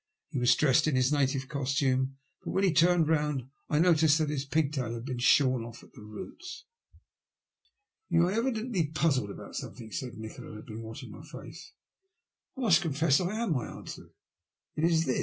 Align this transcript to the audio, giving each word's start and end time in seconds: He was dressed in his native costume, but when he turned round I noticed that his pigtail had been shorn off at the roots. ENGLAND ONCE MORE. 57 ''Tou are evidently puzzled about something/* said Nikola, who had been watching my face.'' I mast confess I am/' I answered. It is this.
He 0.31 0.39
was 0.39 0.55
dressed 0.55 0.87
in 0.87 0.95
his 0.95 1.13
native 1.13 1.47
costume, 1.47 2.17
but 2.43 2.49
when 2.49 2.63
he 2.63 2.73
turned 2.73 3.07
round 3.07 3.43
I 3.69 3.77
noticed 3.77 4.17
that 4.17 4.31
his 4.31 4.45
pigtail 4.45 4.95
had 4.95 5.05
been 5.05 5.19
shorn 5.19 5.63
off 5.63 5.83
at 5.83 5.93
the 5.93 6.01
roots. 6.01 6.65
ENGLAND 8.11 8.25
ONCE 8.25 8.25
MORE. 8.25 8.25
57 8.25 8.25
''Tou 8.25 8.25
are 8.25 8.39
evidently 8.39 8.91
puzzled 8.91 9.29
about 9.29 9.55
something/* 9.55 9.91
said 9.91 10.17
Nikola, 10.17 10.47
who 10.49 10.55
had 10.55 10.65
been 10.65 10.81
watching 10.81 11.11
my 11.11 11.21
face.'' 11.21 11.73
I 12.57 12.61
mast 12.61 12.81
confess 12.81 13.21
I 13.21 13.29
am/' 13.35 13.55
I 13.55 13.67
answered. 13.77 14.09
It 14.75 14.85
is 14.85 15.05
this. 15.05 15.19